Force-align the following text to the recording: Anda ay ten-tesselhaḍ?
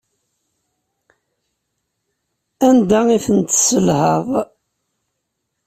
Anda 2.67 2.99
ay 3.13 3.21
ten-tesselhaḍ? 3.25 4.27